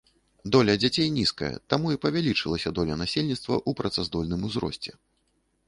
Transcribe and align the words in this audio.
Доля 0.53 0.73
дзяцей 0.83 1.09
нізкая, 1.17 1.49
таму 1.73 1.91
і 1.97 1.99
павялічылася 2.07 2.73
доля 2.81 2.97
насельніцтва 3.03 3.55
ў 3.61 3.81
працаздольным 3.83 4.49
узросце. 4.51 4.91